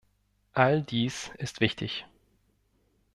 All 0.53 0.81
dies 0.81 1.29
ist 1.37 1.61
wichtig. 1.61 2.07